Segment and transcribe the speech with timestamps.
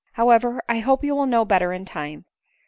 [0.13, 2.25] However, I hope you will know better in time.